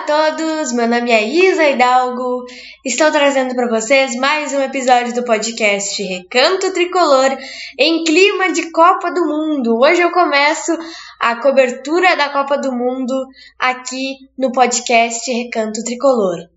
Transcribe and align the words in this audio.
a 0.00 0.02
todos, 0.02 0.72
meu 0.72 0.88
nome 0.88 1.10
é 1.10 1.22
Isa 1.22 1.68
Hidalgo. 1.68 2.46
Estou 2.82 3.10
trazendo 3.10 3.54
para 3.54 3.68
vocês 3.68 4.14
mais 4.16 4.50
um 4.54 4.62
episódio 4.62 5.14
do 5.14 5.24
podcast 5.24 6.02
Recanto 6.02 6.72
Tricolor 6.72 7.36
em 7.78 8.02
clima 8.04 8.50
de 8.50 8.70
Copa 8.70 9.12
do 9.12 9.26
Mundo. 9.26 9.78
Hoje 9.78 10.00
eu 10.00 10.10
começo 10.10 10.72
a 11.18 11.36
cobertura 11.36 12.16
da 12.16 12.30
Copa 12.30 12.56
do 12.56 12.72
Mundo 12.72 13.12
aqui 13.58 14.16
no 14.38 14.50
podcast 14.52 15.30
Recanto 15.30 15.84
Tricolor. 15.84 16.48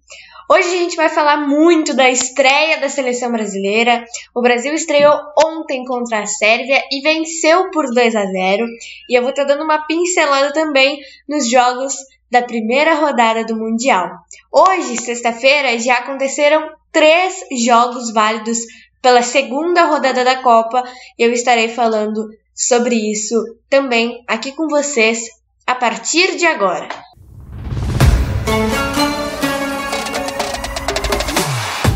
Hoje 0.50 0.68
a 0.68 0.78
gente 0.78 0.96
vai 0.96 1.10
falar 1.10 1.38
muito 1.38 1.94
da 1.94 2.10
estreia 2.10 2.80
da 2.80 2.88
seleção 2.88 3.30
brasileira. 3.30 4.06
O 4.34 4.42
Brasil 4.42 4.74
estreou 4.74 5.14
ontem 5.46 5.84
contra 5.84 6.22
a 6.22 6.26
Sérvia 6.26 6.82
e 6.90 7.02
venceu 7.02 7.72
por 7.72 7.94
2 7.94 8.16
a 8.16 8.26
0. 8.26 8.66
E 9.10 9.18
eu 9.18 9.22
vou 9.22 9.32
estar 9.32 9.44
dando 9.44 9.66
uma 9.66 9.86
pincelada 9.86 10.54
também 10.54 11.02
nos 11.28 11.50
jogos 11.50 11.94
da 12.34 12.42
primeira 12.42 12.96
rodada 12.96 13.46
do 13.46 13.56
Mundial. 13.56 14.10
Hoje, 14.52 14.98
sexta-feira, 15.00 15.78
já 15.78 16.00
aconteceram 16.00 16.68
três 16.92 17.36
jogos 17.64 18.12
válidos 18.12 18.58
pela 19.00 19.22
segunda 19.22 19.86
rodada 19.86 20.26
da 20.26 20.42
Copa 20.42 20.84
e 21.18 21.22
eu 21.22 21.32
estarei 21.32 21.70
falando 21.70 22.28
sobre 22.56 22.96
isso 22.96 23.36
também 23.70 24.24
aqui 24.28 24.52
com 24.52 24.68
vocês 24.68 25.28
a 25.68 25.76
partir 25.76 26.36
de 26.36 26.48
agora. 26.48 26.90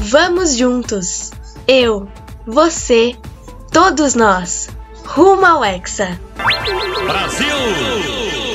Vamos 0.02 0.56
juntos! 0.56 1.32
Eu, 1.68 2.08
você, 2.46 3.16
todos 3.72 4.14
nós, 4.14 4.70
rumo 5.04 5.46
ao 5.46 5.66
Hexa! 5.66 6.20
Brasil! 7.08 8.47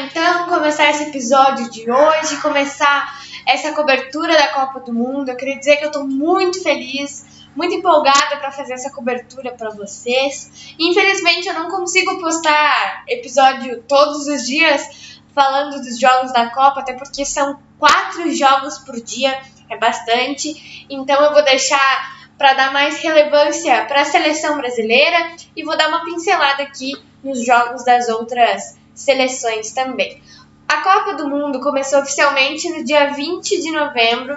Então 0.00 0.46
começar 0.46 0.90
esse 0.90 1.04
episódio 1.04 1.70
de 1.70 1.90
hoje, 1.90 2.40
começar 2.40 3.22
essa 3.46 3.72
cobertura 3.72 4.36
da 4.36 4.48
Copa 4.48 4.80
do 4.80 4.92
Mundo. 4.92 5.28
Eu 5.28 5.36
queria 5.36 5.58
dizer 5.58 5.76
que 5.76 5.84
eu 5.84 5.88
estou 5.88 6.06
muito 6.06 6.62
feliz, 6.62 7.46
muito 7.54 7.74
empolgada 7.74 8.36
para 8.38 8.50
fazer 8.50 8.74
essa 8.74 8.90
cobertura 8.90 9.52
para 9.52 9.70
vocês. 9.70 10.74
Infelizmente, 10.78 11.46
eu 11.46 11.54
não 11.54 11.68
consigo 11.70 12.18
postar 12.18 13.04
episódio 13.08 13.82
todos 13.82 14.26
os 14.26 14.46
dias 14.46 15.20
falando 15.34 15.80
dos 15.80 15.98
jogos 15.98 16.32
da 16.32 16.50
Copa, 16.50 16.80
até 16.80 16.94
porque 16.94 17.24
são 17.24 17.58
quatro 17.78 18.32
jogos 18.32 18.78
por 18.78 19.00
dia, 19.00 19.40
é 19.68 19.76
bastante. 19.76 20.86
Então, 20.88 21.22
eu 21.22 21.32
vou 21.32 21.44
deixar 21.44 22.14
para 22.36 22.52
dar 22.54 22.72
mais 22.72 23.00
relevância 23.00 23.84
para 23.84 24.02
a 24.02 24.04
seleção 24.04 24.56
brasileira 24.56 25.36
e 25.54 25.62
vou 25.62 25.76
dar 25.76 25.88
uma 25.88 26.04
pincelada 26.04 26.62
aqui 26.62 26.92
nos 27.22 27.44
jogos 27.44 27.84
das 27.84 28.08
outras 28.08 28.76
seleções 28.94 29.72
também. 29.72 30.22
A 30.68 30.78
Copa 30.78 31.14
do 31.14 31.28
Mundo 31.28 31.60
começou 31.60 32.00
oficialmente 32.00 32.68
no 32.70 32.84
dia 32.84 33.12
20 33.12 33.60
de 33.60 33.70
novembro 33.70 34.36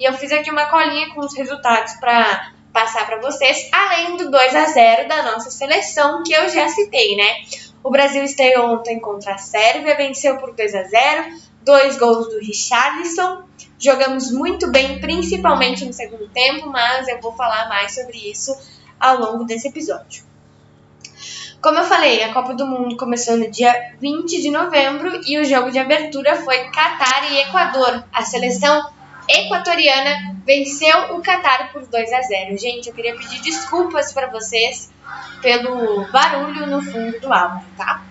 e 0.00 0.04
eu 0.04 0.12
fiz 0.14 0.32
aqui 0.32 0.50
uma 0.50 0.66
colinha 0.66 1.14
com 1.14 1.20
os 1.20 1.36
resultados 1.36 1.94
para 1.94 2.52
passar 2.72 3.06
para 3.06 3.20
vocês, 3.20 3.68
além 3.72 4.16
do 4.16 4.30
2 4.30 4.54
a 4.54 4.66
0 4.66 5.08
da 5.08 5.22
nossa 5.22 5.50
seleção 5.50 6.22
que 6.22 6.32
eu 6.32 6.48
já 6.48 6.68
citei, 6.68 7.16
né? 7.16 7.42
O 7.82 7.90
Brasil 7.90 8.22
estreou 8.22 8.74
ontem 8.74 8.98
contra 8.98 9.34
a 9.34 9.38
Sérvia, 9.38 9.96
venceu 9.96 10.36
por 10.38 10.54
2 10.54 10.74
a 10.74 10.82
0, 10.82 11.40
dois 11.62 11.96
gols 11.96 12.28
do 12.28 12.38
Richarlison. 12.38 13.44
Jogamos 13.78 14.30
muito 14.30 14.70
bem, 14.70 15.00
principalmente 15.00 15.84
no 15.84 15.92
segundo 15.92 16.28
tempo, 16.28 16.68
mas 16.68 17.08
eu 17.08 17.20
vou 17.20 17.32
falar 17.32 17.68
mais 17.68 17.94
sobre 17.94 18.30
isso 18.30 18.56
ao 18.98 19.18
longo 19.18 19.44
desse 19.44 19.68
episódio. 19.68 20.24
Como 21.60 21.78
eu 21.78 21.84
falei, 21.84 22.22
a 22.22 22.32
Copa 22.32 22.54
do 22.54 22.66
Mundo 22.66 22.96
começou 22.96 23.36
no 23.36 23.50
dia 23.50 23.94
20 24.00 24.40
de 24.40 24.50
novembro 24.50 25.20
e 25.26 25.38
o 25.38 25.44
jogo 25.44 25.70
de 25.70 25.78
abertura 25.78 26.36
foi 26.36 26.64
Catar 26.70 27.32
e 27.32 27.38
Equador. 27.40 28.04
A 28.12 28.22
seleção 28.22 28.88
equatoriana 29.28 30.36
venceu 30.44 31.16
o 31.16 31.22
Catar 31.22 31.72
por 31.72 31.84
2 31.86 32.12
a 32.12 32.22
0. 32.22 32.58
Gente, 32.58 32.88
eu 32.88 32.94
queria 32.94 33.16
pedir 33.16 33.40
desculpas 33.40 34.12
para 34.12 34.28
vocês 34.28 34.92
pelo 35.42 36.04
barulho 36.10 36.66
no 36.66 36.82
fundo 36.82 37.18
do 37.20 37.32
áudio, 37.32 37.66
tá? 37.76 38.02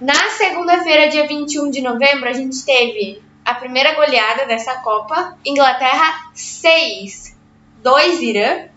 Na 0.00 0.30
segunda-feira, 0.30 1.08
dia 1.08 1.26
21 1.26 1.70
de 1.70 1.80
novembro, 1.80 2.28
a 2.28 2.32
gente 2.32 2.64
teve 2.64 3.22
a 3.44 3.54
primeira 3.54 3.94
goleada 3.94 4.46
dessa 4.46 4.76
Copa. 4.76 5.38
Inglaterra 5.44 6.30
6, 6.34 7.36
2 7.82 8.22
Irã. 8.22 8.68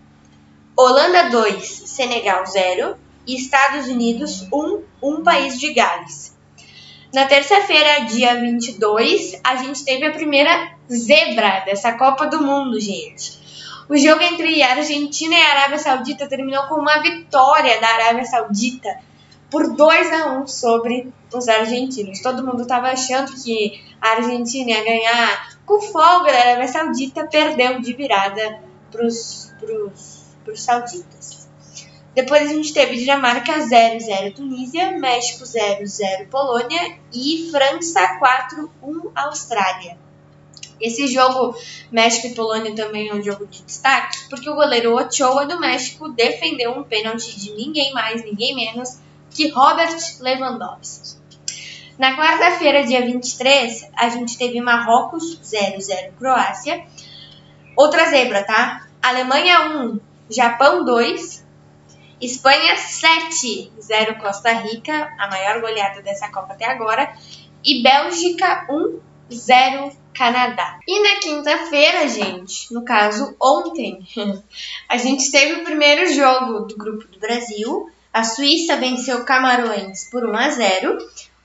Holanda 0.77 1.29
2, 1.29 1.63
Senegal 1.63 2.45
0 2.45 2.97
e 3.25 3.35
Estados 3.35 3.87
Unidos, 3.87 4.47
um, 4.51 4.81
um 5.01 5.23
país 5.23 5.59
de 5.59 5.73
Gales. 5.73 6.35
Na 7.13 7.25
terça-feira, 7.25 8.05
dia 8.05 8.35
22, 8.35 9.39
a 9.43 9.55
gente 9.55 9.85
teve 9.85 10.05
a 10.05 10.11
primeira 10.11 10.73
zebra 10.91 11.61
dessa 11.65 11.93
Copa 11.93 12.27
do 12.27 12.41
Mundo, 12.41 12.79
gente. 12.79 13.45
O 13.87 13.95
jogo 13.95 14.21
entre 14.21 14.61
Argentina 14.63 15.35
e 15.35 15.41
Arábia 15.41 15.77
Saudita 15.77 16.27
terminou 16.27 16.63
com 16.67 16.75
uma 16.75 17.01
vitória 17.01 17.79
da 17.79 17.87
Arábia 17.87 18.25
Saudita 18.25 18.99
por 19.49 19.75
2 19.75 20.11
a 20.11 20.39
1 20.39 20.47
sobre 20.47 21.13
os 21.33 21.47
argentinos. 21.47 22.19
Todo 22.19 22.45
mundo 22.45 22.63
estava 22.63 22.87
achando 22.87 23.31
que 23.41 23.81
a 24.01 24.09
Argentina 24.09 24.71
ia 24.71 24.83
ganhar 24.83 25.59
com 25.65 25.79
folga 25.79 26.31
da 26.31 26.39
Arábia 26.39 26.67
Saudita, 26.67 27.27
perdeu 27.27 27.79
de 27.79 27.93
virada 27.93 28.59
para 28.91 29.05
os 29.05 29.53
sauditas. 30.55 31.44
Depois 32.15 32.49
a 32.49 32.53
gente 32.53 32.73
teve 32.73 32.95
Dinamarca 32.95 33.59
0-0 33.59 34.33
Tunísia, 34.33 34.97
México 34.97 35.43
0-0 35.43 36.29
Polônia 36.29 36.97
e 37.13 37.49
França 37.51 38.17
4-1 38.19 39.11
Austrália. 39.13 39.97
Esse 40.79 41.07
jogo 41.07 41.57
México 41.91 42.27
e 42.27 42.33
Polônia 42.33 42.73
também 42.73 43.09
é 43.09 43.13
um 43.13 43.21
jogo 43.21 43.45
de 43.45 43.61
destaque, 43.63 44.29
porque 44.29 44.49
o 44.49 44.55
goleiro 44.55 44.95
Ochoa 44.95 45.45
do 45.45 45.59
México 45.59 46.07
defendeu 46.09 46.71
um 46.71 46.83
pênalti 46.83 47.37
de 47.37 47.51
ninguém 47.51 47.93
mais, 47.93 48.23
ninguém 48.23 48.55
menos 48.55 48.97
que 49.31 49.49
Robert 49.49 49.97
Lewandowski. 50.21 51.17
Na 51.97 52.15
quarta-feira, 52.17 52.85
dia 52.85 53.05
23, 53.05 53.89
a 53.95 54.09
gente 54.09 54.37
teve 54.37 54.59
Marrocos 54.59 55.39
0-0 55.41 56.13
Croácia. 56.17 56.85
Outra 57.75 58.09
zebra, 58.09 58.43
tá? 58.43 58.87
Alemanha 59.01 59.69
1, 59.69 59.99
Japão 60.29 60.83
2, 60.83 61.44
Espanha 62.21 62.77
7, 62.77 63.71
0 63.79 64.15
Costa 64.15 64.51
Rica, 64.51 65.13
a 65.19 65.27
maior 65.27 65.59
goleada 65.59 66.01
dessa 66.01 66.29
Copa 66.29 66.53
até 66.53 66.65
agora. 66.65 67.13
E 67.63 67.81
Bélgica 67.83 68.65
1, 68.69 68.99
0 69.31 69.91
Canadá. 70.13 70.79
E 70.87 71.03
na 71.03 71.19
quinta-feira, 71.19 72.07
gente, 72.07 72.73
no 72.73 72.83
caso 72.85 73.35
ontem, 73.41 74.07
a 74.87 74.97
gente 74.97 75.29
teve 75.29 75.61
o 75.61 75.63
primeiro 75.63 76.11
jogo 76.13 76.61
do 76.61 76.77
grupo 76.77 77.05
do 77.07 77.19
Brasil. 77.19 77.89
A 78.13 78.23
Suíça 78.23 78.77
venceu 78.77 79.25
Camarões 79.25 80.09
por 80.09 80.23
1 80.23 80.35
a 80.35 80.49
0. 80.49 80.97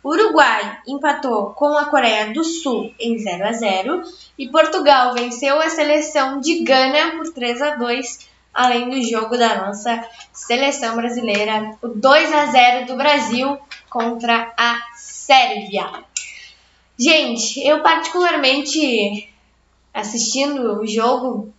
O 0.02 0.10
Uruguai 0.10 0.78
empatou 0.86 1.50
com 1.50 1.76
a 1.76 1.86
Coreia 1.86 2.32
do 2.32 2.44
Sul 2.44 2.94
em 2.98 3.18
0 3.18 3.44
a 3.44 3.52
0 3.52 4.02
e 4.38 4.48
Portugal 4.48 5.12
venceu 5.12 5.60
a 5.60 5.68
seleção 5.68 6.40
de 6.40 6.60
Gana 6.60 7.18
por 7.18 7.30
3 7.34 7.60
a 7.60 7.76
2 7.76 8.29
além 8.52 8.90
do 8.90 9.02
jogo 9.02 9.36
da 9.36 9.66
nossa 9.66 10.04
seleção 10.32 10.96
brasileira, 10.96 11.76
o 11.82 11.88
2 11.88 12.32
a 12.32 12.46
0 12.46 12.86
do 12.86 12.96
Brasil 12.96 13.58
contra 13.88 14.52
a 14.56 14.80
Sérvia. 14.96 16.04
Gente, 16.98 17.60
eu 17.60 17.82
particularmente 17.82 19.28
assistindo 19.92 20.80
o 20.80 20.86
jogo, 20.86 21.52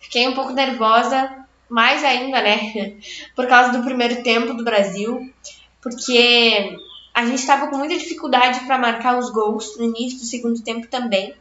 fiquei 0.00 0.28
um 0.28 0.34
pouco 0.34 0.52
nervosa, 0.52 1.30
mais 1.68 2.02
ainda, 2.04 2.42
né, 2.42 2.96
por 3.36 3.46
causa 3.46 3.72
do 3.72 3.84
primeiro 3.84 4.22
tempo 4.22 4.54
do 4.54 4.64
Brasil, 4.64 5.32
porque 5.80 6.76
a 7.14 7.24
gente 7.24 7.38
estava 7.38 7.68
com 7.68 7.76
muita 7.76 7.96
dificuldade 7.96 8.60
para 8.60 8.78
marcar 8.78 9.18
os 9.18 9.30
gols 9.30 9.76
no 9.78 9.84
início 9.84 10.18
do 10.18 10.24
segundo 10.24 10.62
tempo 10.62 10.86
também. 10.88 11.34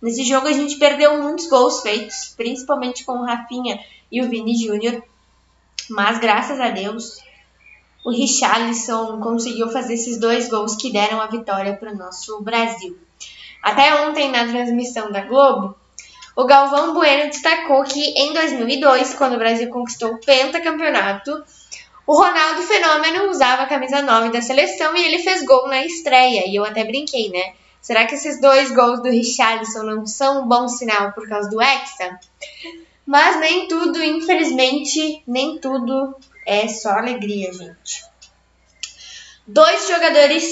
Nesse 0.00 0.24
jogo 0.24 0.48
a 0.48 0.52
gente 0.52 0.76
perdeu 0.76 1.22
muitos 1.22 1.46
gols 1.48 1.80
feitos, 1.80 2.34
principalmente 2.36 3.04
com 3.04 3.18
o 3.18 3.24
Rafinha 3.24 3.78
e 4.12 4.22
o 4.22 4.28
Vini 4.28 4.54
Júnior. 4.54 5.02
Mas 5.88 6.18
graças 6.18 6.60
a 6.60 6.68
Deus, 6.68 7.18
o 8.04 8.10
Richarlison 8.10 9.18
conseguiu 9.20 9.70
fazer 9.70 9.94
esses 9.94 10.18
dois 10.18 10.48
gols 10.48 10.76
que 10.76 10.92
deram 10.92 11.20
a 11.20 11.26
vitória 11.26 11.74
para 11.74 11.90
o 11.90 11.96
nosso 11.96 12.40
Brasil. 12.42 12.96
Até 13.62 14.06
ontem, 14.06 14.30
na 14.30 14.46
transmissão 14.46 15.10
da 15.10 15.22
Globo, 15.22 15.74
o 16.36 16.44
Galvão 16.44 16.94
Bueno 16.94 17.30
destacou 17.30 17.82
que 17.84 18.00
em 18.00 18.32
2002, 18.32 19.14
quando 19.14 19.34
o 19.34 19.38
Brasil 19.38 19.70
conquistou 19.70 20.12
o 20.12 20.18
pentacampeonato, 20.18 21.42
o 22.06 22.14
Ronaldo 22.14 22.62
Fenômeno 22.62 23.30
usava 23.30 23.62
a 23.62 23.66
camisa 23.66 24.02
9 24.02 24.30
da 24.30 24.42
seleção 24.42 24.96
e 24.96 25.04
ele 25.04 25.18
fez 25.20 25.44
gol 25.44 25.68
na 25.68 25.84
estreia. 25.84 26.48
E 26.48 26.56
eu 26.56 26.64
até 26.64 26.84
brinquei, 26.84 27.30
né? 27.30 27.54
Será 27.80 28.06
que 28.06 28.14
esses 28.14 28.40
dois 28.40 28.72
gols 28.72 29.00
do 29.00 29.08
Richarlison 29.08 29.82
não 29.82 30.06
são 30.06 30.42
um 30.42 30.48
bom 30.48 30.66
sinal 30.68 31.12
por 31.12 31.28
causa 31.28 31.48
do 31.48 31.60
Hexa? 31.60 32.18
Mas 33.06 33.40
nem 33.40 33.66
tudo, 33.68 34.02
infelizmente, 34.02 35.22
nem 35.26 35.58
tudo 35.58 36.14
é 36.46 36.68
só 36.68 36.90
alegria, 36.90 37.52
gente. 37.52 38.04
Dois 39.46 39.88
jogadores 39.88 40.44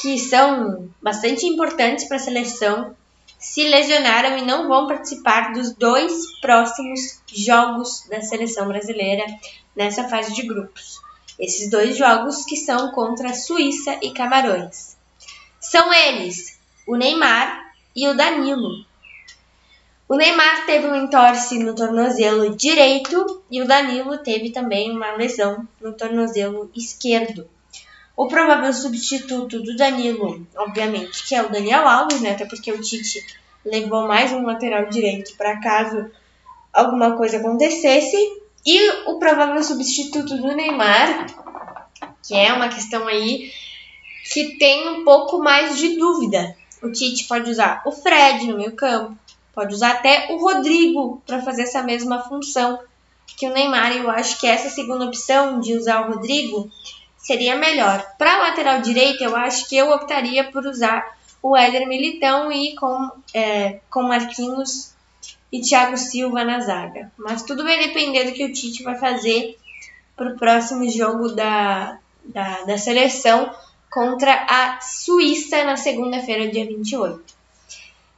que 0.00 0.18
são 0.18 0.88
bastante 1.02 1.44
importantes 1.46 2.06
para 2.06 2.16
a 2.16 2.20
seleção 2.20 2.96
se 3.38 3.68
lesionaram 3.68 4.38
e 4.38 4.42
não 4.42 4.66
vão 4.66 4.86
participar 4.86 5.52
dos 5.52 5.72
dois 5.74 6.40
próximos 6.40 7.20
jogos 7.32 8.04
da 8.08 8.20
seleção 8.20 8.66
brasileira 8.66 9.24
nessa 9.76 10.08
fase 10.08 10.34
de 10.34 10.42
grupos. 10.42 11.00
Esses 11.38 11.70
dois 11.70 11.96
jogos 11.96 12.44
que 12.44 12.56
são 12.56 12.90
contra 12.92 13.34
Suíça 13.34 13.98
e 14.02 14.12
Camarões. 14.12 14.96
São 15.60 15.92
eles, 15.92 16.58
o 16.86 16.96
Neymar 16.96 17.72
e 17.94 18.08
o 18.08 18.14
Danilo. 18.16 18.84
O 20.08 20.16
Neymar 20.16 20.64
teve 20.64 20.86
um 20.88 20.94
entorse 20.96 21.58
no 21.58 21.74
tornozelo 21.74 22.56
direito 22.56 23.42
e 23.50 23.60
o 23.60 23.66
Danilo 23.66 24.16
teve 24.16 24.50
também 24.50 24.90
uma 24.90 25.12
lesão 25.12 25.68
no 25.78 25.92
tornozelo 25.92 26.70
esquerdo. 26.74 27.46
O 28.16 28.26
provável 28.26 28.72
substituto 28.72 29.60
do 29.60 29.76
Danilo, 29.76 30.46
obviamente, 30.56 31.26
que 31.28 31.34
é 31.34 31.42
o 31.42 31.50
Daniel 31.50 31.86
Alves, 31.86 32.22
né? 32.22 32.30
Até 32.30 32.46
porque 32.46 32.72
o 32.72 32.80
Tite 32.80 33.22
levou 33.62 34.08
mais 34.08 34.32
um 34.32 34.46
lateral 34.46 34.86
direito 34.86 35.36
para 35.36 35.60
caso 35.60 36.10
alguma 36.72 37.14
coisa 37.14 37.36
acontecesse. 37.36 38.16
E 38.64 38.90
o 39.10 39.18
provável 39.18 39.62
substituto 39.62 40.38
do 40.38 40.56
Neymar, 40.56 41.26
que 42.26 42.34
é 42.34 42.50
uma 42.54 42.70
questão 42.70 43.06
aí 43.06 43.52
que 44.32 44.56
tem 44.56 44.88
um 44.88 45.04
pouco 45.04 45.38
mais 45.38 45.76
de 45.76 45.98
dúvida. 45.98 46.56
O 46.82 46.90
Tite 46.90 47.24
pode 47.24 47.50
usar 47.50 47.82
o 47.84 47.92
Fred 47.92 48.46
no 48.46 48.56
meio 48.56 48.72
campo, 48.72 49.16
pode 49.58 49.74
usar 49.74 49.90
até 49.90 50.28
o 50.30 50.36
Rodrigo 50.36 51.20
para 51.26 51.42
fazer 51.42 51.62
essa 51.62 51.82
mesma 51.82 52.22
função 52.22 52.78
que 53.36 53.44
o 53.44 53.52
Neymar. 53.52 53.90
Eu 53.90 54.08
acho 54.08 54.38
que 54.38 54.46
essa 54.46 54.70
segunda 54.70 55.04
opção 55.04 55.58
de 55.58 55.74
usar 55.76 56.02
o 56.06 56.12
Rodrigo 56.12 56.70
seria 57.16 57.56
melhor. 57.56 58.06
Para 58.16 58.38
lateral 58.38 58.80
direita, 58.80 59.24
eu 59.24 59.34
acho 59.34 59.68
que 59.68 59.76
eu 59.76 59.90
optaria 59.90 60.44
por 60.52 60.64
usar 60.64 61.18
o 61.42 61.56
Éder 61.56 61.88
Militão 61.88 62.52
e 62.52 62.76
com, 62.76 63.10
é, 63.34 63.80
com 63.90 64.04
Marquinhos 64.04 64.94
e 65.50 65.60
Thiago 65.60 65.96
Silva 65.96 66.44
na 66.44 66.60
zaga. 66.60 67.10
Mas 67.18 67.42
tudo 67.42 67.64
vai 67.64 67.80
depender 67.80 68.26
do 68.26 68.32
que 68.34 68.44
o 68.44 68.52
Tite 68.52 68.84
vai 68.84 68.96
fazer 68.96 69.58
para 70.16 70.34
o 70.34 70.38
próximo 70.38 70.88
jogo 70.88 71.30
da, 71.30 71.98
da, 72.24 72.62
da 72.62 72.78
seleção 72.78 73.52
contra 73.90 74.32
a 74.48 74.80
Suíça 74.80 75.64
na 75.64 75.76
segunda-feira, 75.76 76.46
dia 76.46 76.64
28. 76.64 77.37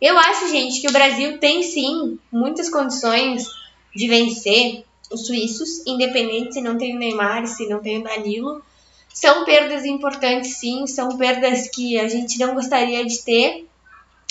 Eu 0.00 0.16
acho, 0.16 0.48
gente, 0.48 0.80
que 0.80 0.88
o 0.88 0.92
Brasil 0.92 1.38
tem 1.38 1.62
sim 1.62 2.18
muitas 2.32 2.70
condições 2.70 3.46
de 3.94 4.08
vencer 4.08 4.84
os 5.10 5.26
suíços, 5.26 5.86
independente 5.86 6.54
se 6.54 6.60
não 6.60 6.78
tem 6.78 6.96
o 6.96 6.98
Neymar, 6.98 7.46
se 7.46 7.68
não 7.68 7.80
tem 7.80 7.98
o 7.98 8.04
Danilo. 8.04 8.62
São 9.12 9.44
perdas 9.44 9.84
importantes, 9.84 10.56
sim, 10.56 10.86
são 10.86 11.18
perdas 11.18 11.68
que 11.68 11.98
a 11.98 12.08
gente 12.08 12.38
não 12.38 12.54
gostaria 12.54 13.04
de 13.04 13.18
ter, 13.22 13.66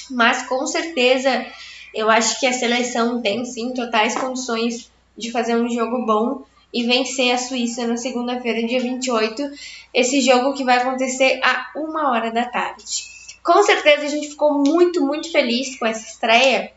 mas 0.10 0.48
com 0.48 0.66
certeza 0.66 1.46
eu 1.94 2.10
acho 2.10 2.40
que 2.40 2.48
a 2.48 2.54
seleção 2.54 3.22
tem 3.22 3.46
sim 3.46 3.74
totais 3.74 4.16
condições 4.16 4.90
de 5.18 5.32
fazer 5.32 5.56
um 5.56 5.70
jogo 5.70 6.06
bom 6.06 6.44
e 6.74 6.84
vencer 6.84 7.32
a 7.32 7.38
Suíça 7.38 7.86
na 7.86 7.98
segunda-feira, 7.98 8.66
dia 8.66 8.80
28. 8.80 9.52
Esse 9.94 10.22
jogo 10.22 10.54
que 10.54 10.64
vai 10.64 10.78
acontecer 10.78 11.40
a 11.44 11.72
uma 11.76 12.10
hora 12.10 12.32
da 12.32 12.46
tarde. 12.46 13.19
Com 13.44 13.64
certeza 13.64 14.06
a 14.06 14.10
gente 14.10 14.30
ficou 14.30 14.54
muito, 14.54 15.02
muito 15.02 15.32
feliz 15.32 15.78
com 15.78 15.86
essa 15.86 16.08
estreia, 16.08 16.72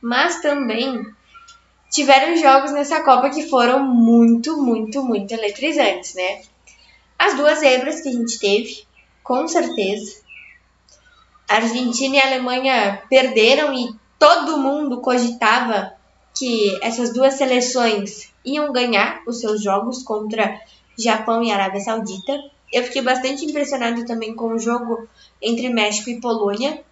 mas 0.00 0.40
também 0.40 1.06
tiveram 1.90 2.36
jogos 2.36 2.72
nessa 2.72 3.02
Copa 3.02 3.30
que 3.30 3.48
foram 3.48 3.84
muito, 3.84 4.56
muito, 4.60 5.02
muito 5.02 5.32
eletrizantes, 5.32 6.14
né? 6.14 6.42
As 7.18 7.34
duas 7.34 7.58
zebras 7.58 8.00
que 8.00 8.08
a 8.08 8.12
gente 8.12 8.38
teve, 8.38 8.84
com 9.22 9.46
certeza. 9.48 10.20
A 11.48 11.56
Argentina 11.56 12.16
e 12.16 12.20
a 12.20 12.26
Alemanha 12.26 13.02
perderam 13.08 13.72
e 13.72 13.94
todo 14.18 14.58
mundo 14.58 15.00
cogitava 15.00 15.92
que 16.36 16.78
essas 16.82 17.12
duas 17.12 17.34
seleções 17.34 18.32
iam 18.44 18.72
ganhar 18.72 19.22
os 19.26 19.40
seus 19.40 19.62
jogos 19.62 20.02
contra 20.02 20.60
Japão 20.96 21.42
e 21.42 21.50
Arábia 21.50 21.80
Saudita. 21.80 22.38
Eu 22.72 22.82
fiquei 22.84 23.02
bastante 23.02 23.44
impressionado 23.44 24.04
também 24.04 24.34
com 24.34 24.48
o 24.54 24.58
jogo 24.58 25.08
entre 25.40 25.68
México 25.68 26.10
e 26.10 26.20
Polônia, 26.20 26.82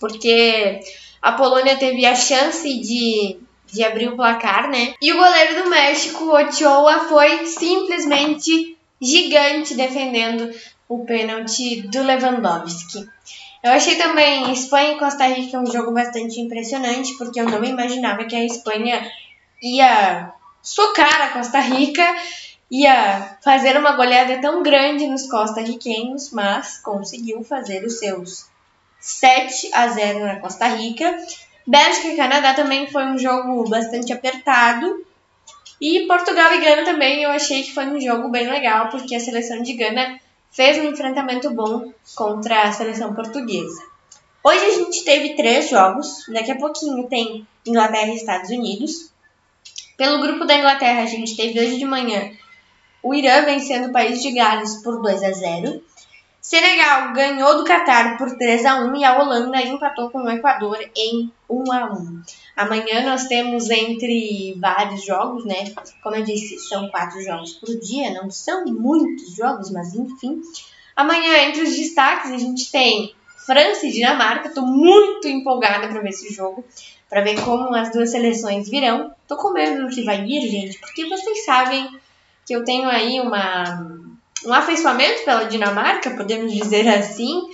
porque 0.00 0.80
a 1.20 1.32
Polônia 1.32 1.76
teve 1.76 2.06
a 2.06 2.14
chance 2.14 2.68
de, 2.80 3.38
de 3.66 3.84
abrir 3.84 4.08
o 4.08 4.16
placar, 4.16 4.70
né? 4.70 4.94
E 5.00 5.12
o 5.12 5.16
goleiro 5.16 5.62
do 5.62 5.70
México, 5.70 6.24
Ochoa, 6.30 7.08
foi 7.08 7.46
simplesmente 7.46 8.76
gigante 9.00 9.74
defendendo 9.74 10.50
o 10.88 11.04
pênalti 11.04 11.82
do 11.82 12.02
Lewandowski. 12.02 13.06
Eu 13.62 13.72
achei 13.72 13.96
também 13.96 14.52
Espanha 14.52 14.92
e 14.92 14.98
Costa 14.98 15.26
Rica 15.26 15.58
um 15.58 15.66
jogo 15.66 15.92
bastante 15.92 16.40
impressionante, 16.40 17.16
porque 17.18 17.40
eu 17.40 17.44
não 17.44 17.62
imaginava 17.64 18.24
que 18.24 18.36
a 18.36 18.44
Espanha 18.44 19.10
ia 19.60 20.32
socar 20.62 21.20
a 21.22 21.28
Costa 21.30 21.58
Rica, 21.60 22.04
ia 22.70 23.38
fazer 23.42 23.76
uma 23.76 23.92
goleada 23.92 24.40
tão 24.40 24.62
grande 24.62 25.06
nos 25.06 25.28
costarriquenhos, 25.28 26.30
mas 26.30 26.78
conseguiu 26.78 27.42
fazer 27.42 27.84
os 27.84 27.98
seus 27.98 28.46
7 29.00 29.70
a 29.72 29.88
0 29.88 30.20
na 30.20 30.36
Costa 30.40 30.66
Rica. 30.68 31.16
Bélgica 31.66 32.08
e 32.08 32.16
Canadá 32.16 32.54
também 32.54 32.90
foi 32.90 33.04
um 33.04 33.18
jogo 33.18 33.68
bastante 33.68 34.12
apertado, 34.12 35.06
e 35.80 36.06
Portugal 36.06 36.52
e 36.54 36.60
Gana 36.60 36.84
também 36.84 37.22
eu 37.22 37.30
achei 37.30 37.62
que 37.62 37.72
foi 37.72 37.86
um 37.86 38.00
jogo 38.00 38.28
bem 38.28 38.48
legal, 38.48 38.88
porque 38.88 39.14
a 39.14 39.20
seleção 39.20 39.62
de 39.62 39.74
Gana 39.74 40.18
fez 40.50 40.76
um 40.78 40.90
enfrentamento 40.90 41.50
bom 41.50 41.92
contra 42.16 42.62
a 42.62 42.72
seleção 42.72 43.14
portuguesa. 43.14 43.80
Hoje 44.42 44.64
a 44.64 44.70
gente 44.70 45.04
teve 45.04 45.34
três 45.34 45.68
jogos, 45.68 46.24
daqui 46.28 46.50
a 46.50 46.56
pouquinho 46.56 47.08
tem 47.08 47.46
Inglaterra 47.64 48.08
e 48.08 48.16
Estados 48.16 48.50
Unidos. 48.50 49.12
Pelo 49.96 50.20
grupo 50.20 50.44
da 50.44 50.56
Inglaterra, 50.56 51.02
a 51.02 51.06
gente 51.06 51.36
teve 51.36 51.60
hoje 51.60 51.78
de 51.78 51.84
manhã 51.84 52.30
o 53.02 53.14
Irã 53.14 53.44
vencendo 53.44 53.88
o 53.88 53.92
país 53.92 54.22
de 54.22 54.32
Gales 54.32 54.82
por 54.82 55.00
2 55.00 55.22
a 55.22 55.32
0. 55.32 55.82
Senegal 56.40 57.12
ganhou 57.12 57.58
do 57.58 57.64
Catar 57.64 58.16
por 58.16 58.36
3 58.38 58.64
a 58.64 58.80
1 58.80 58.96
e 58.96 59.04
a 59.04 59.18
Holanda 59.18 59.60
empatou 59.60 60.08
com 60.08 60.22
o 60.22 60.30
Equador 60.30 60.78
em 60.96 61.30
1 61.48 61.72
a 61.72 61.92
1. 61.92 62.22
Amanhã 62.56 63.04
nós 63.04 63.26
temos 63.26 63.68
entre 63.70 64.56
vários 64.58 65.04
jogos, 65.04 65.44
né? 65.44 65.72
Como 66.02 66.16
eu 66.16 66.24
disse, 66.24 66.58
são 66.58 66.88
quatro 66.88 67.22
jogos 67.22 67.52
por 67.52 67.68
dia, 67.78 68.14
não 68.14 68.30
são 68.30 68.64
muitos 68.64 69.34
jogos, 69.34 69.70
mas 69.70 69.94
enfim. 69.94 70.40
Amanhã, 70.96 71.36
entre 71.42 71.62
os 71.62 71.76
destaques, 71.76 72.32
a 72.32 72.38
gente 72.38 72.72
tem 72.72 73.14
França 73.46 73.86
e 73.86 73.92
Dinamarca. 73.92 74.50
Tô 74.50 74.62
muito 74.62 75.28
empolgada 75.28 75.86
para 75.86 76.00
ver 76.00 76.08
esse 76.08 76.32
jogo, 76.32 76.64
para 77.08 77.20
ver 77.20 77.40
como 77.44 77.74
as 77.74 77.92
duas 77.92 78.10
seleções 78.10 78.68
virão. 78.68 79.12
Tô 79.26 79.36
com 79.36 79.52
medo 79.52 79.82
do 79.82 79.94
que 79.94 80.02
vai 80.02 80.24
vir, 80.24 80.48
gente, 80.48 80.78
porque 80.80 81.06
vocês 81.06 81.44
sabem 81.44 81.88
que 82.48 82.54
eu 82.54 82.64
tenho 82.64 82.88
aí 82.88 83.20
uma 83.20 83.86
um 84.46 84.54
afeiçoamento 84.54 85.22
pela 85.24 85.44
Dinamarca, 85.44 86.12
podemos 86.12 86.50
dizer 86.52 86.88
assim. 86.88 87.50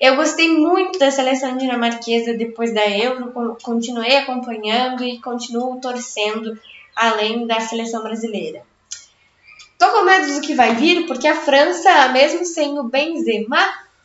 Eu 0.00 0.16
gostei 0.16 0.48
muito 0.48 0.98
da 0.98 1.12
seleção 1.12 1.56
dinamarquesa 1.56 2.34
depois 2.34 2.74
da 2.74 2.88
Euro, 2.88 3.32
continuei 3.62 4.16
acompanhando 4.16 5.04
e 5.04 5.20
continuo 5.20 5.80
torcendo 5.80 6.58
além 6.96 7.46
da 7.46 7.60
seleção 7.60 8.02
brasileira. 8.02 8.62
Tô 9.78 9.88
com 9.92 10.04
medo 10.04 10.34
do 10.34 10.40
que 10.40 10.54
vai 10.54 10.74
vir, 10.74 11.06
porque 11.06 11.28
a 11.28 11.36
França, 11.36 12.08
mesmo 12.08 12.44
sem 12.44 12.76
o 12.80 12.84
Benzema, 12.84 13.58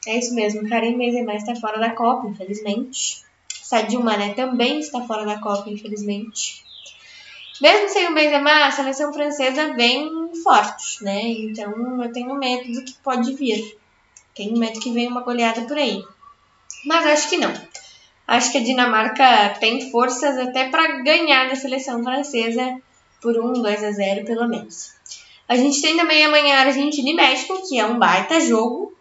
é 0.05 0.19
isso 0.19 0.35
mesmo, 0.35 0.69
Karim 0.69 0.97
Benzema 0.99 1.33
está 1.33 1.55
fora 1.55 1.79
da 1.79 1.89
Copa, 1.89 2.27
infelizmente. 2.27 3.23
Sadio 3.63 4.03
Mané 4.03 4.35
também 4.35 4.79
está 4.79 5.01
fora 5.01 5.25
da 5.25 5.39
Copa, 5.39 5.69
infelizmente. 5.69 6.66
Mesmo 7.61 7.89
sem 7.89 8.07
o 8.07 8.13
Benzema, 8.13 8.65
a 8.65 8.71
seleção 8.71 9.11
francesa 9.11 9.73
vem 9.73 10.31
forte, 10.43 11.03
né? 11.03 11.21
Então 11.23 12.03
eu 12.03 12.11
tenho 12.11 12.35
medo 12.35 12.71
do 12.71 12.83
que 12.83 12.93
pode 13.03 13.33
vir. 13.33 13.77
Tenho 14.35 14.57
medo 14.57 14.79
que 14.79 14.91
venha 14.91 15.09
uma 15.09 15.21
goleada 15.21 15.61
por 15.61 15.77
aí. 15.77 16.03
Mas 16.85 17.05
acho 17.05 17.29
que 17.29 17.37
não. 17.37 17.53
Acho 18.27 18.51
que 18.51 18.57
a 18.59 18.63
Dinamarca 18.63 19.55
tem 19.59 19.89
forças 19.89 20.37
até 20.37 20.69
para 20.69 21.01
ganhar 21.01 21.49
da 21.49 21.55
seleção 21.55 22.03
francesa 22.03 22.79
por 23.21 23.37
1, 23.37 23.53
2 23.53 23.83
a 23.83 23.91
0 23.91 24.25
pelo 24.25 24.47
menos. 24.47 24.93
A 25.47 25.55
gente 25.55 25.81
tem 25.81 25.97
também 25.97 26.25
amanhã 26.25 26.59
Argentina 26.59 27.09
e 27.09 27.15
México, 27.15 27.67
que 27.67 27.79
é 27.79 27.85
um 27.85 27.97
baita 27.97 28.39
jogo. 28.41 28.93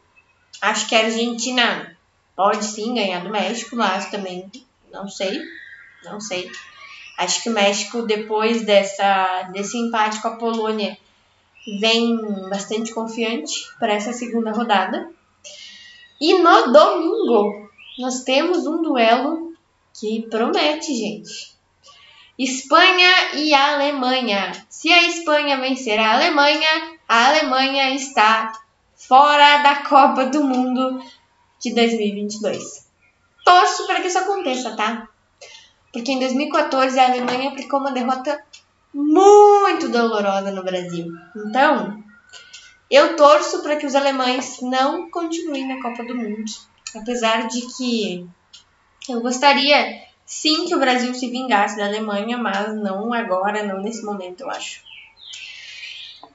Acho 0.63 0.89
que 0.89 0.95
a 0.95 1.01
Argentina 1.01 1.97
pode 2.35 2.65
sim 2.65 2.95
ganhar 2.95 3.21
do 3.21 3.31
México, 3.31 3.77
mas 3.77 4.09
também 4.11 4.51
não 4.93 5.09
sei. 5.09 5.43
Não 6.05 6.21
sei. 6.21 6.51
Acho 7.17 7.43
que 7.43 7.49
o 7.49 7.53
México, 7.53 8.03
depois 8.03 8.63
dessa, 8.65 9.45
desse 9.53 9.77
empate 9.79 10.21
com 10.21 10.29
a 10.29 10.37
Polônia, 10.37 10.99
vem 11.81 12.17
bastante 12.49 12.93
confiante 12.93 13.67
para 13.79 13.95
essa 13.95 14.13
segunda 14.13 14.53
rodada. 14.53 15.11
E 16.21 16.39
no 16.39 16.73
domingo 16.73 17.71
nós 17.99 18.23
temos 18.23 18.67
um 18.67 18.83
duelo 18.83 19.55
que 19.99 20.27
promete, 20.29 20.95
gente. 20.95 21.57
Espanha 22.39 23.35
e 23.35 23.55
Alemanha. 23.55 24.53
Se 24.69 24.93
a 24.93 25.07
Espanha 25.09 25.57
vencer 25.57 25.99
a 25.99 26.15
Alemanha, 26.15 26.99
a 27.09 27.29
Alemanha 27.29 27.95
está 27.95 28.53
fora 28.95 29.59
da 29.59 29.77
Copa 29.77 30.27
do 30.27 30.45
Mundo 30.45 31.03
de 31.59 31.75
2022. 31.75 32.87
Torço 33.45 33.87
para 33.87 34.01
que 34.01 34.09
isso 34.09 34.19
aconteça, 34.19 34.77
tá? 34.77 35.09
Porque 35.97 36.13
em 36.13 36.19
2014 36.19 37.01
a 37.01 37.07
Alemanha 37.07 37.49
aplicou 37.49 37.81
uma 37.81 37.91
derrota 37.91 38.39
muito 38.93 39.89
dolorosa 39.89 40.51
no 40.51 40.63
Brasil. 40.63 41.07
Então, 41.35 42.05
eu 42.91 43.17
torço 43.17 43.63
para 43.63 43.77
que 43.77 43.87
os 43.87 43.95
alemães 43.95 44.61
não 44.61 45.11
continuem 45.11 45.67
na 45.67 45.81
Copa 45.81 46.05
do 46.05 46.15
Mundo. 46.15 46.45
Apesar 46.95 47.49
de 47.49 47.63
que 47.75 48.29
eu 49.09 49.23
gostaria 49.23 50.03
sim 50.27 50.67
que 50.67 50.75
o 50.75 50.79
Brasil 50.79 51.15
se 51.15 51.31
vingasse 51.31 51.79
da 51.79 51.87
Alemanha, 51.87 52.37
mas 52.37 52.77
não 52.77 53.15
agora, 53.15 53.63
não 53.63 53.81
nesse 53.81 54.05
momento, 54.05 54.43
eu 54.43 54.51
acho. 54.51 54.83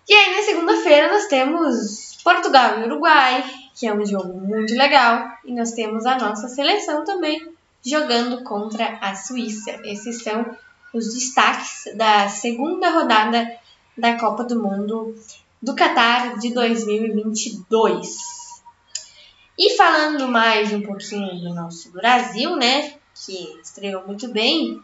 E 0.09 0.13
aí, 0.15 0.37
na 0.37 0.41
segunda-feira, 0.41 1.13
nós 1.13 1.27
temos 1.27 2.17
Portugal 2.23 2.79
e 2.79 2.85
Uruguai, 2.85 3.45
que 3.75 3.85
é 3.85 3.93
um 3.93 4.03
jogo 4.03 4.39
muito 4.39 4.73
legal, 4.73 5.23
e 5.45 5.53
nós 5.53 5.73
temos 5.73 6.07
a 6.07 6.17
nossa 6.17 6.47
seleção 6.47 7.05
também 7.05 7.60
jogando 7.85 8.43
contra 8.43 8.97
a 9.01 9.15
Suíça. 9.15 9.79
Esses 9.83 10.23
são 10.23 10.45
os 10.93 11.13
destaques 11.13 11.95
da 11.95 12.27
segunda 12.29 12.89
rodada 12.89 13.47
da 13.97 14.17
Copa 14.17 14.43
do 14.43 14.61
Mundo 14.61 15.15
do 15.61 15.75
Qatar 15.75 16.39
de 16.39 16.53
2022. 16.53 18.17
E 19.57 19.77
falando 19.77 20.27
mais 20.27 20.73
um 20.73 20.81
pouquinho 20.81 21.39
do 21.39 21.53
nosso 21.53 21.91
Brasil, 21.91 22.55
né, 22.55 22.93
que 23.13 23.59
estreou 23.61 24.05
muito 24.07 24.27
bem, 24.29 24.81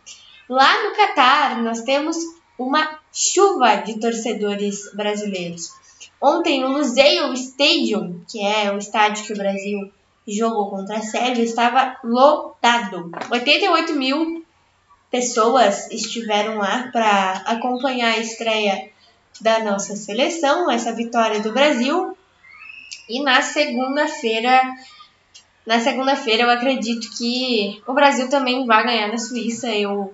lá 0.47 0.83
no 0.83 0.95
Qatar 0.95 1.63
nós 1.63 1.81
temos 1.81 2.17
uma 2.59 2.99
chuva 3.11 3.77
de 3.77 3.99
torcedores 3.99 4.93
brasileiros. 4.93 5.71
Ontem 6.21 6.61
no 6.61 6.69
Lusail 6.69 7.33
Stadium, 7.33 8.21
que 8.27 8.43
é 8.43 8.71
o 8.71 8.77
estádio 8.77 9.25
que 9.25 9.33
o 9.33 9.37
Brasil 9.37 9.91
jogou 10.27 10.69
contra 10.69 10.97
a 10.97 11.01
Sérvia, 11.01 11.43
estava 11.43 11.97
lotado. 12.03 13.11
88 13.31 13.93
mil 13.93 14.45
pessoas 15.09 15.89
estiveram 15.89 16.57
lá 16.57 16.89
para 16.91 17.43
acompanhar 17.45 18.13
a 18.13 18.19
estreia 18.19 18.89
da 19.39 19.63
nossa 19.63 19.95
seleção, 19.95 20.69
essa 20.69 20.93
vitória 20.93 21.39
do 21.39 21.53
Brasil. 21.53 22.17
E 23.07 23.23
na 23.23 23.41
segunda-feira, 23.41 24.61
na 25.65 25.79
segunda-feira 25.79 26.43
eu 26.43 26.49
acredito 26.49 27.09
que 27.17 27.81
o 27.87 27.93
Brasil 27.93 28.29
também 28.29 28.65
vai 28.65 28.83
ganhar 28.83 29.07
na 29.07 29.17
Suíça. 29.17 29.69
Eu 29.69 30.13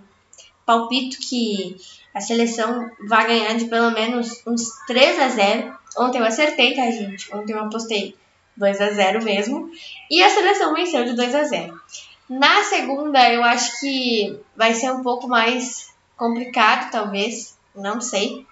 palpito 0.65 1.17
que 1.17 1.75
a 2.13 2.21
seleção 2.21 2.91
vai 3.07 3.25
ganhar 3.27 3.53
de 3.55 3.65
pelo 3.65 3.91
menos 3.91 4.41
uns 4.45 4.69
3 4.85 5.19
a 5.19 5.29
0. 5.29 5.77
Ontem 5.97 6.19
eu 6.19 6.25
acertei, 6.25 6.75
tá, 6.75 6.89
gente? 6.91 7.33
Ontem 7.35 7.53
eu 7.53 7.59
apostei 7.59 8.15
2 8.55 8.81
a 8.81 8.91
0 8.91 9.23
mesmo. 9.23 9.69
E 10.09 10.21
a 10.23 10.29
seleção 10.29 10.73
venceu 10.73 11.05
de 11.05 11.13
2 11.13 11.35
a 11.35 11.43
0. 11.43 11.81
Na 12.29 12.63
segunda, 12.63 13.29
eu 13.31 13.43
acho 13.43 13.79
que 13.79 14.39
vai 14.55 14.73
ser 14.73 14.91
um 14.91 15.03
pouco 15.03 15.27
mais 15.27 15.93
complicado, 16.15 16.91
talvez. 16.91 17.57
Não 17.75 17.99
sei. 17.99 18.45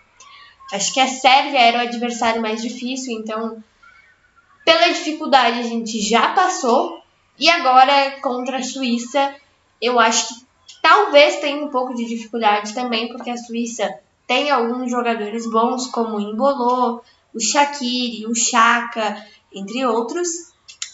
Acho 0.73 0.93
que 0.93 0.99
a 0.99 1.07
Sérvia 1.07 1.59
era 1.59 1.77
o 1.79 1.81
adversário 1.81 2.41
mais 2.41 2.61
difícil, 2.61 3.13
então, 3.19 3.61
pela 4.63 4.87
dificuldade, 4.87 5.59
a 5.59 5.63
gente 5.63 5.99
já 5.99 6.29
passou. 6.29 7.01
E 7.37 7.49
agora, 7.49 8.19
contra 8.21 8.57
a 8.57 8.63
Suíça, 8.63 9.35
eu 9.81 9.99
acho 9.99 10.27
que 10.29 10.45
talvez 10.81 11.37
tenha 11.37 11.63
um 11.63 11.69
pouco 11.69 11.93
de 11.93 12.05
dificuldade 12.05 12.73
também, 12.73 13.07
porque 13.07 13.29
a 13.29 13.37
Suíça 13.37 13.93
tem 14.27 14.49
alguns 14.49 14.89
jogadores 14.89 15.49
bons, 15.49 15.87
como 15.87 16.17
o 16.17 16.21
Imbolô, 16.21 17.01
o 17.33 17.39
Shaqiri, 17.39 18.25
o 18.27 18.35
Chaka, 18.35 19.25
entre 19.53 19.85
outros. 19.85 20.27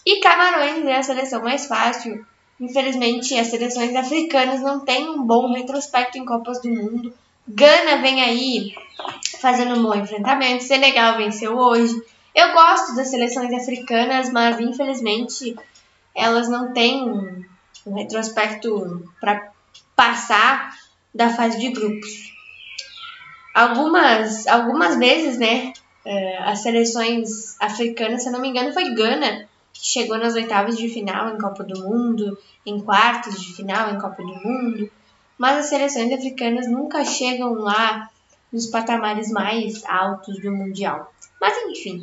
E 0.05 0.19
Camarões 0.21 0.85
é 0.85 0.97
a 0.97 1.03
seleção 1.03 1.43
mais 1.43 1.65
fácil. 1.65 2.25
Infelizmente, 2.59 3.37
as 3.37 3.47
seleções 3.47 3.95
africanas 3.95 4.61
não 4.61 4.79
têm 4.79 5.09
um 5.09 5.21
bom 5.23 5.53
retrospecto 5.53 6.17
em 6.17 6.25
Copas 6.25 6.61
do 6.61 6.69
Mundo. 6.69 7.13
Gana 7.47 8.01
vem 8.01 8.21
aí 8.21 8.73
fazendo 9.39 9.79
um 9.79 9.83
bom 9.83 9.95
enfrentamento. 9.95 10.63
Senegal 10.63 11.17
venceu 11.17 11.57
hoje. 11.57 11.93
Eu 12.33 12.53
gosto 12.53 12.95
das 12.95 13.09
seleções 13.09 13.53
africanas, 13.53 14.31
mas 14.31 14.59
infelizmente 14.59 15.55
elas 16.15 16.49
não 16.49 16.73
têm 16.73 17.03
um 17.85 17.93
retrospecto 17.93 19.11
para 19.19 19.51
passar 19.95 20.75
da 21.13 21.29
fase 21.29 21.59
de 21.59 21.69
grupos. 21.69 22.33
Algumas, 23.53 24.45
algumas 24.45 24.97
vezes, 24.97 25.37
né, 25.39 25.73
as 26.39 26.59
seleções 26.59 27.59
africanas, 27.59 28.23
se 28.23 28.29
eu 28.29 28.33
não 28.33 28.39
me 28.41 28.49
engano, 28.49 28.73
foi 28.73 28.93
Gana 28.93 29.47
que 29.73 29.85
chegou 29.85 30.17
nas 30.17 30.33
oitavas 30.33 30.77
de 30.77 30.89
final 30.89 31.33
em 31.33 31.37
Copa 31.37 31.63
do 31.63 31.83
Mundo, 31.83 32.37
em 32.65 32.79
quartos 32.81 33.39
de 33.39 33.53
final 33.53 33.93
em 33.93 33.99
Copa 33.99 34.23
do 34.23 34.35
Mundo, 34.35 34.91
mas 35.37 35.57
as 35.57 35.65
seleções 35.67 36.11
africanas 36.11 36.67
nunca 36.67 37.05
chegam 37.05 37.53
lá 37.53 38.09
nos 38.51 38.67
patamares 38.67 39.29
mais 39.29 39.83
altos 39.85 40.41
do 40.41 40.51
Mundial. 40.51 41.13
Mas 41.39 41.55
enfim, 41.69 42.01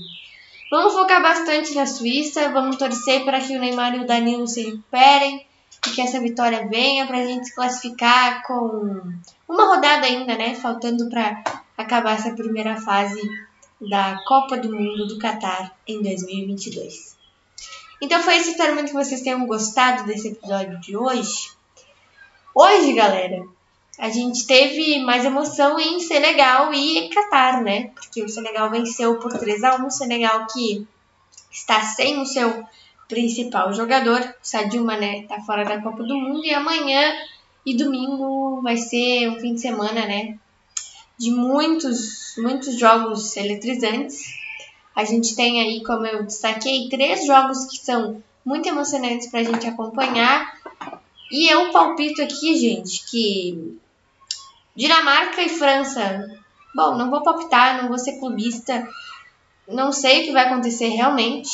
vamos 0.70 0.92
focar 0.92 1.20
bastante 1.20 1.74
na 1.74 1.86
Suíça, 1.86 2.48
vamos 2.50 2.76
torcer 2.76 3.24
para 3.24 3.40
que 3.40 3.56
o 3.56 3.60
Neymar 3.60 3.96
e 3.96 4.00
o 4.00 4.06
Danilo 4.06 4.46
se 4.46 4.62
recuperem 4.62 5.44
e 5.86 5.90
que 5.90 6.00
essa 6.00 6.20
vitória 6.20 6.68
venha 6.68 7.06
para 7.06 7.18
a 7.18 7.26
gente 7.26 7.46
se 7.46 7.54
classificar 7.54 8.46
com 8.46 9.02
uma 9.48 9.66
rodada 9.66 10.06
ainda, 10.06 10.36
né? 10.36 10.54
Faltando 10.54 11.10
para 11.10 11.42
acabar 11.76 12.14
essa 12.14 12.34
primeira 12.34 12.76
fase 12.76 13.20
da 13.88 14.22
Copa 14.26 14.56
do 14.56 14.72
Mundo 14.74 15.06
do 15.06 15.18
Catar 15.18 15.76
em 15.86 16.02
2022. 16.02 17.16
Então 18.00 18.22
foi 18.22 18.36
esse, 18.36 18.50
espero 18.50 18.74
muito 18.74 18.88
que 18.88 18.92
vocês 18.92 19.22
tenham 19.22 19.46
gostado 19.46 20.04
desse 20.04 20.28
episódio 20.28 20.78
de 20.80 20.96
hoje. 20.96 21.50
Hoje, 22.54 22.92
galera, 22.92 23.44
a 23.98 24.10
gente 24.10 24.46
teve 24.46 25.00
mais 25.00 25.24
emoção 25.24 25.78
em 25.78 26.00
Senegal 26.00 26.72
e 26.74 27.08
Catar, 27.08 27.62
né? 27.62 27.90
Porque 27.94 28.22
o 28.22 28.28
Senegal 28.28 28.70
venceu 28.70 29.18
por 29.18 29.32
3 29.32 29.64
a 29.64 29.76
1 29.76 29.86
o 29.86 29.90
Senegal 29.90 30.46
que 30.46 30.86
está 31.50 31.80
sem 31.82 32.20
o 32.20 32.26
seu 32.26 32.64
principal 33.08 33.72
jogador, 33.72 34.20
o 34.20 34.34
Sadio 34.42 34.84
Mané, 34.84 35.20
está 35.20 35.40
fora 35.40 35.64
da 35.64 35.80
Copa 35.80 36.02
do 36.02 36.16
Mundo. 36.16 36.44
E 36.44 36.52
amanhã 36.52 37.14
e 37.64 37.76
domingo 37.76 38.60
vai 38.62 38.76
ser 38.76 39.28
um 39.28 39.40
fim 39.40 39.54
de 39.54 39.60
semana, 39.60 40.06
né? 40.06 40.38
De 41.18 41.30
muitos, 41.30 42.34
muitos 42.38 42.78
jogos 42.78 43.36
eletrizantes. 43.36 44.24
A 44.94 45.04
gente 45.04 45.34
tem 45.34 45.60
aí, 45.60 45.82
como 45.82 46.06
eu 46.06 46.24
destaquei, 46.24 46.88
três 46.88 47.26
jogos 47.26 47.66
que 47.66 47.78
são 47.78 48.22
muito 48.44 48.68
emocionantes 48.68 49.28
para 49.28 49.40
a 49.40 49.44
gente 49.44 49.66
acompanhar. 49.66 50.52
E 51.30 51.48
eu 51.48 51.72
palpito 51.72 52.22
aqui, 52.22 52.56
gente, 52.56 53.04
que 53.10 53.78
Dinamarca 54.76 55.40
e 55.42 55.48
França. 55.48 56.28
Bom, 56.74 56.96
não 56.96 57.10
vou 57.10 57.22
palpitar, 57.22 57.80
não 57.80 57.88
vou 57.88 57.98
ser 57.98 58.18
clubista. 58.18 58.86
Não 59.68 59.92
sei 59.92 60.22
o 60.22 60.24
que 60.24 60.32
vai 60.32 60.46
acontecer 60.46 60.88
realmente. 60.88 61.50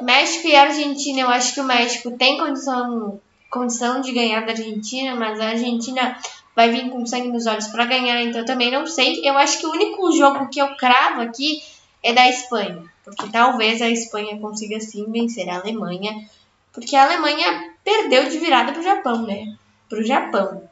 México 0.00 0.48
e 0.48 0.56
Argentina, 0.56 1.20
eu 1.20 1.28
acho 1.28 1.54
que 1.54 1.60
o 1.60 1.64
México 1.64 2.10
tem 2.12 2.38
condição, 2.38 3.20
condição 3.50 4.00
de 4.00 4.12
ganhar 4.12 4.40
da 4.40 4.52
Argentina, 4.52 5.14
mas 5.14 5.40
a 5.40 5.48
Argentina 5.48 6.18
vai 6.56 6.70
vir 6.70 6.88
com 6.88 7.04
sangue 7.04 7.28
nos 7.28 7.46
olhos 7.46 7.68
para 7.68 7.84
ganhar, 7.84 8.22
então 8.22 8.42
também 8.46 8.70
não 8.72 8.86
sei. 8.86 9.20
Eu 9.22 9.36
acho 9.36 9.60
que 9.60 9.66
o 9.66 9.70
único 9.70 10.10
jogo 10.12 10.48
que 10.48 10.58
eu 10.58 10.74
cravo 10.74 11.20
aqui 11.20 11.62
é 12.02 12.14
da 12.14 12.26
Espanha, 12.26 12.82
porque 13.04 13.28
talvez 13.28 13.82
a 13.82 13.90
Espanha 13.90 14.40
consiga 14.40 14.80
sim 14.80 15.04
vencer 15.12 15.48
a 15.50 15.58
Alemanha, 15.58 16.26
porque 16.72 16.96
a 16.96 17.04
Alemanha 17.04 17.74
perdeu 17.84 18.28
de 18.30 18.38
virada 18.38 18.72
para 18.72 18.80
o 18.80 18.84
Japão, 18.84 19.22
né? 19.26 19.54
Para 19.88 20.00
o 20.00 20.04
Japão. 20.04 20.68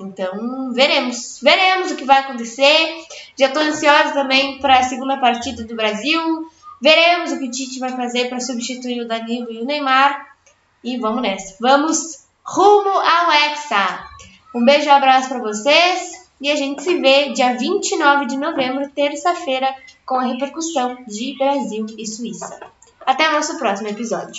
Então, 0.00 0.72
veremos. 0.72 1.38
Veremos 1.42 1.92
o 1.92 1.96
que 1.96 2.04
vai 2.04 2.20
acontecer. 2.20 3.04
Já 3.38 3.46
estou 3.46 3.62
ansiosa 3.62 4.12
também 4.12 4.58
para 4.58 4.78
a 4.78 4.82
segunda 4.82 5.18
partida 5.18 5.62
do 5.64 5.76
Brasil. 5.76 6.48
Veremos 6.80 7.32
o 7.32 7.38
que 7.38 7.46
o 7.46 7.50
Tite 7.50 7.78
vai 7.78 7.94
fazer 7.94 8.28
para 8.28 8.40
substituir 8.40 9.02
o 9.02 9.08
Danilo 9.08 9.52
e 9.52 9.58
o 9.58 9.66
Neymar. 9.66 10.34
E 10.82 10.96
vamos 10.96 11.20
nessa. 11.20 11.56
Vamos 11.60 12.24
rumo 12.42 12.88
ao 12.88 13.30
Hexa. 13.30 14.09
Um 14.54 14.64
beijo 14.64 14.86
e 14.86 14.88
um 14.88 14.94
abraço 14.94 15.28
para 15.28 15.38
vocês. 15.38 16.28
E 16.40 16.50
a 16.50 16.56
gente 16.56 16.82
se 16.82 16.98
vê 16.98 17.32
dia 17.32 17.56
29 17.56 18.26
de 18.26 18.36
novembro, 18.36 18.88
terça-feira, 18.90 19.72
com 20.06 20.16
a 20.16 20.24
repercussão 20.24 20.96
de 21.06 21.36
Brasil 21.36 21.86
e 21.98 22.06
Suíça. 22.06 22.58
Até 23.06 23.28
o 23.28 23.32
nosso 23.32 23.58
próximo 23.58 23.88
episódio. 23.88 24.34